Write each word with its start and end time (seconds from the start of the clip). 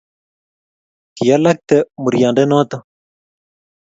Kialakte 1.15 1.77
muryande 2.01 2.43
noto 2.51 2.77